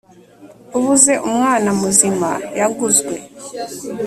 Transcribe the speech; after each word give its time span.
ubuze 0.77 1.13
umwana 1.29 1.69
muzima 1.81 2.29
yaguzwe. 2.59 3.13